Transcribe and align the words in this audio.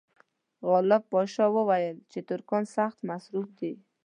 غالب 0.67 1.03
پاشا 1.11 1.45
وویل 1.55 1.97
چې 2.11 2.19
ترکان 2.29 2.63
سخت 2.75 2.99
مصروف 3.09 3.47
دي. 3.59 3.73